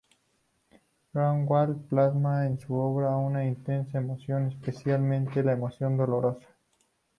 Grünewald 1.13 1.85
plasma 1.87 2.47
en 2.47 2.57
su 2.59 2.73
obra 2.73 3.15
una 3.17 3.45
"intensa 3.45 3.99
emoción, 3.99 4.47
especialmente 4.47 5.43
la 5.43 5.51
emoción 5.51 5.95
dolorosa". 5.95 6.47